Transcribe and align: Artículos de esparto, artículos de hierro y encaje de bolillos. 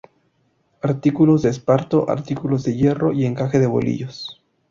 Artículos 0.81 1.43
de 1.43 1.51
esparto, 1.51 2.09
artículos 2.09 2.63
de 2.63 2.73
hierro 2.75 3.13
y 3.13 3.27
encaje 3.27 3.59
de 3.59 3.67
bolillos. 3.67 4.41